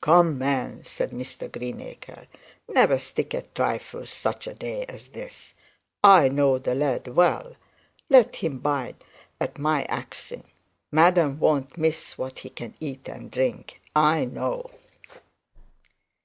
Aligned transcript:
'Come, 0.00 0.38
man,' 0.38 0.82
said 0.82 1.12
Mr 1.12 1.48
Greenacre, 1.52 2.26
'never 2.68 2.98
stick 2.98 3.32
at 3.32 3.54
trifles 3.54 4.10
such 4.10 4.48
a 4.48 4.52
day 4.52 4.84
as 4.88 5.06
this. 5.06 5.54
I 6.02 6.26
know 6.28 6.58
the 6.58 6.74
lad 6.74 7.06
well. 7.06 7.54
Let 8.10 8.34
him 8.34 8.58
bide 8.58 8.96
at 9.40 9.56
my 9.56 9.84
axing. 9.84 10.42
Madam 10.90 11.38
won't 11.38 11.78
miss 11.78 12.18
what 12.18 12.40
he 12.40 12.50
can 12.50 12.74
eat 12.80 13.08
and 13.08 13.30
drink, 13.30 13.80
I 13.94 14.24
know.' 14.24 14.68